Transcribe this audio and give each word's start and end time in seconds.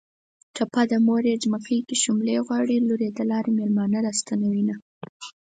ټپه 0.55 0.81
ده.: 0.89 0.97
موریې 1.07 1.39
جمکی 1.43 1.79
کې 1.87 1.95
شوملې 2.03 2.35
غواړي 2.45 2.75
ــــ 2.81 2.85
لوریې 2.87 3.11
د 3.13 3.19
لارې 3.31 3.51
مېلمانه 3.57 3.99
را 4.05 4.11
ستنوینه 4.19 4.75